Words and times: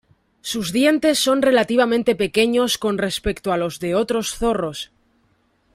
Sus 0.41 0.71
dientes 0.73 1.19
son 1.19 1.43
relativamente 1.43 2.15
pequeños 2.15 2.79
con 2.79 2.97
respecto 2.97 3.53
a 3.53 3.57
los 3.57 3.79
de 3.79 3.93
otros 3.93 4.33
zorros. 4.33 4.91